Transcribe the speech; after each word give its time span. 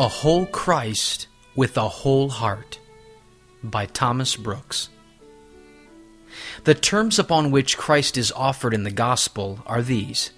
A 0.00 0.08
Whole 0.08 0.46
Christ 0.46 1.26
with 1.54 1.76
a 1.76 1.86
Whole 1.86 2.30
Heart 2.30 2.78
by 3.62 3.84
Thomas 3.84 4.34
Brooks. 4.34 4.88
The 6.64 6.74
terms 6.74 7.18
upon 7.18 7.50
which 7.50 7.76
Christ 7.76 8.16
is 8.16 8.32
offered 8.32 8.72
in 8.72 8.84
the 8.84 8.90
gospel 8.90 9.62
are 9.66 9.82
these 9.82 10.30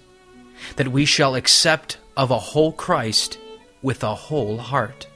that 0.75 0.89
we 0.89 1.05
shall 1.05 1.35
accept 1.35 1.97
of 2.17 2.29
a 2.29 2.39
whole 2.39 2.73
Christ 2.73 3.37
with 3.81 4.03
a 4.03 4.15
whole 4.15 4.57
heart. 4.57 5.07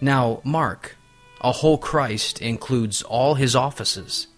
Now, 0.00 0.42
mark, 0.44 0.96
a 1.40 1.50
whole 1.50 1.78
Christ 1.78 2.40
includes 2.40 3.02
all 3.02 3.34
his 3.34 3.56
offices, 3.56 4.28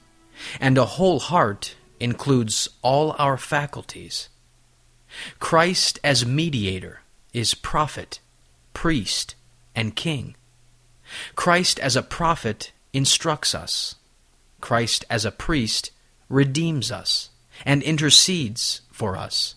and 0.59 0.79
a 0.79 0.87
whole 0.87 1.21
heart 1.21 1.75
includes 2.01 2.67
all 2.81 3.15
our 3.19 3.37
faculties. 3.37 4.31
Christ 5.39 5.99
as 6.03 6.25
mediator 6.25 7.03
is 7.35 7.53
prophet, 7.53 8.19
priest, 8.83 9.37
and 9.77 9.95
king. 9.95 10.35
Christ 11.37 11.79
as 11.79 11.95
a 11.95 12.03
prophet 12.03 12.73
instructs 12.93 13.55
us. 13.55 13.95
Christ 14.61 15.05
as 15.09 15.25
a 15.25 15.31
priest 15.31 15.93
redeems 16.29 16.91
us 16.91 17.31
and 17.65 17.81
intercedes 17.85 18.81
for 18.91 19.17
us. 19.17 19.55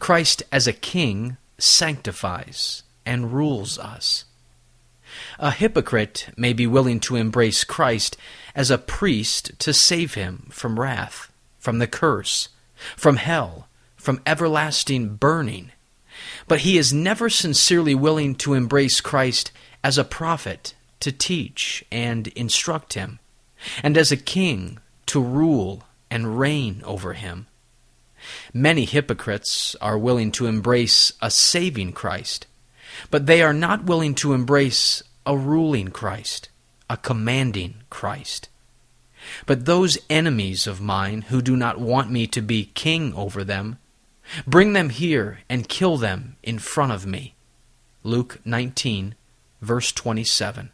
Christ 0.00 0.42
as 0.50 0.66
a 0.66 0.72
king 0.72 1.36
sanctifies 1.58 2.82
and 3.06 3.32
rules 3.32 3.78
us. 3.78 4.24
A 5.38 5.52
hypocrite 5.52 6.30
may 6.36 6.52
be 6.52 6.66
willing 6.66 6.98
to 7.06 7.14
embrace 7.14 7.62
Christ 7.62 8.16
as 8.56 8.68
a 8.68 8.78
priest 8.78 9.52
to 9.60 9.72
save 9.72 10.14
him 10.14 10.48
from 10.50 10.80
wrath, 10.80 11.30
from 11.60 11.78
the 11.78 11.86
curse, 11.86 12.48
from 12.96 13.18
hell, 13.18 13.68
from 13.94 14.20
everlasting 14.26 15.14
burning. 15.14 15.70
But 16.50 16.62
he 16.62 16.78
is 16.78 16.92
never 16.92 17.30
sincerely 17.30 17.94
willing 17.94 18.34
to 18.42 18.54
embrace 18.54 19.00
Christ 19.00 19.52
as 19.84 19.98
a 19.98 20.02
prophet 20.02 20.74
to 20.98 21.12
teach 21.12 21.84
and 21.92 22.26
instruct 22.26 22.94
him, 22.94 23.20
and 23.84 23.96
as 23.96 24.10
a 24.10 24.16
king 24.16 24.80
to 25.06 25.22
rule 25.22 25.84
and 26.10 26.40
reign 26.40 26.82
over 26.84 27.12
him. 27.12 27.46
Many 28.52 28.84
hypocrites 28.84 29.76
are 29.80 29.96
willing 29.96 30.32
to 30.32 30.46
embrace 30.46 31.12
a 31.22 31.30
saving 31.30 31.92
Christ, 31.92 32.48
but 33.12 33.26
they 33.26 33.42
are 33.42 33.54
not 33.54 33.84
willing 33.84 34.16
to 34.16 34.32
embrace 34.32 35.04
a 35.24 35.36
ruling 35.36 35.92
Christ, 35.92 36.48
a 36.90 36.96
commanding 36.96 37.84
Christ. 37.90 38.48
But 39.46 39.66
those 39.66 39.98
enemies 40.10 40.66
of 40.66 40.80
mine 40.80 41.22
who 41.22 41.42
do 41.42 41.56
not 41.56 41.78
want 41.78 42.10
me 42.10 42.26
to 42.26 42.42
be 42.42 42.72
king 42.74 43.14
over 43.14 43.44
them, 43.44 43.78
bring 44.46 44.72
them 44.72 44.90
here 44.90 45.40
and 45.48 45.68
kill 45.68 45.96
them 45.96 46.36
in 46.42 46.58
front 46.58 46.92
of 46.92 47.06
me. 47.06 47.34
Luke 48.02 48.40
19, 48.44 49.14
verse 49.60 49.92
27. 49.92 50.70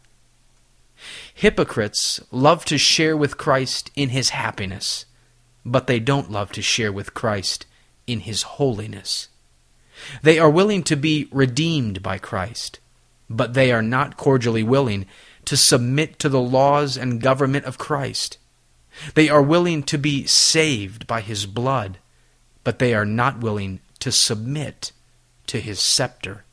Hypocrites 1.33 2.21
love 2.31 2.65
to 2.65 2.77
share 2.77 3.15
with 3.15 3.37
Christ 3.37 3.91
in 3.95 4.09
his 4.09 4.29
happiness, 4.29 5.05
but 5.65 5.87
they 5.87 5.99
don't 5.99 6.31
love 6.31 6.51
to 6.53 6.61
share 6.61 6.91
with 6.91 7.13
Christ 7.13 7.65
in 8.07 8.21
his 8.21 8.43
holiness. 8.43 9.27
They 10.21 10.39
are 10.39 10.49
willing 10.49 10.83
to 10.83 10.95
be 10.95 11.27
redeemed 11.31 12.01
by 12.01 12.17
Christ, 12.17 12.79
but 13.29 13.53
they 13.53 13.71
are 13.71 13.81
not 13.81 14.17
cordially 14.17 14.63
willing 14.63 15.05
to 15.45 15.57
submit 15.57 16.19
to 16.19 16.29
the 16.29 16.41
laws 16.41 16.97
and 16.97 17.21
government 17.21 17.65
of 17.65 17.77
Christ. 17.77 18.37
They 19.13 19.29
are 19.29 19.41
willing 19.41 19.83
to 19.83 19.97
be 19.97 20.25
saved 20.25 21.07
by 21.07 21.21
his 21.21 21.45
blood, 21.45 21.99
but 22.67 22.79
they 22.79 22.93
are 22.93 23.05
not 23.05 23.39
willing 23.39 23.79
to 23.97 24.11
submit 24.11 24.91
to 25.45 25.61
his 25.61 25.79
scepter. 25.79 26.43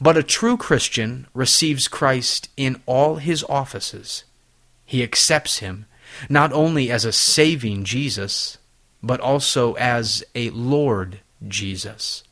But 0.00 0.16
a 0.16 0.24
true 0.24 0.56
Christian 0.56 1.28
receives 1.34 1.86
Christ 1.86 2.48
in 2.56 2.82
all 2.84 3.18
his 3.18 3.44
offices. 3.44 4.24
He 4.84 5.04
accepts 5.04 5.58
him 5.58 5.86
not 6.28 6.52
only 6.52 6.90
as 6.90 7.04
a 7.04 7.12
saving 7.12 7.84
Jesus, 7.84 8.58
but 9.04 9.20
also 9.20 9.74
as 9.74 10.24
a 10.34 10.50
Lord 10.50 11.20
Jesus. 11.46 12.24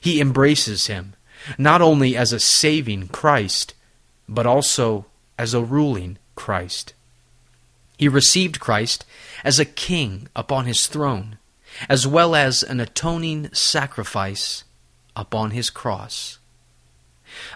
He 0.00 0.18
embraces 0.18 0.86
him 0.86 1.12
not 1.58 1.82
only 1.82 2.16
as 2.16 2.32
a 2.32 2.40
saving 2.40 3.08
Christ, 3.08 3.74
but 4.26 4.46
also 4.46 5.04
as 5.38 5.52
a 5.52 5.60
ruling 5.60 6.16
Christ. 6.36 6.94
He 7.98 8.08
received 8.08 8.60
Christ 8.60 9.04
as 9.44 9.58
a 9.58 9.66
king 9.66 10.28
upon 10.34 10.64
his 10.64 10.86
throne, 10.86 11.36
as 11.88 12.06
well 12.06 12.34
as 12.34 12.62
an 12.62 12.80
atoning 12.80 13.52
sacrifice 13.52 14.64
upon 15.16 15.50
his 15.50 15.70
cross. 15.70 16.38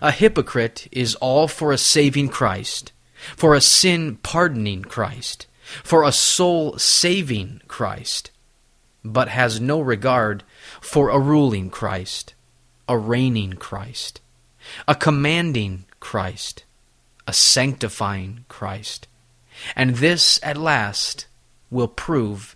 A 0.00 0.10
hypocrite 0.10 0.88
is 0.90 1.14
all 1.16 1.48
for 1.48 1.72
a 1.72 1.78
saving 1.78 2.28
Christ, 2.28 2.92
for 3.36 3.54
a 3.54 3.60
sin 3.60 4.16
pardoning 4.16 4.82
Christ, 4.82 5.46
for 5.82 6.02
a 6.02 6.12
soul 6.12 6.78
saving 6.78 7.60
Christ, 7.68 8.30
but 9.04 9.28
has 9.28 9.60
no 9.60 9.80
regard 9.80 10.44
for 10.80 11.10
a 11.10 11.18
ruling 11.18 11.70
Christ, 11.70 12.34
a 12.88 12.96
reigning 12.96 13.54
Christ, 13.54 14.20
a 14.88 14.94
commanding 14.94 15.84
Christ, 16.00 16.64
a 17.26 17.32
sanctifying 17.32 18.44
Christ. 18.48 19.08
And 19.74 19.96
this 19.96 20.38
at 20.42 20.56
last 20.56 21.26
will 21.70 21.88
prove 21.88 22.55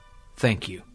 Thank 0.41 0.67
you. 0.67 0.90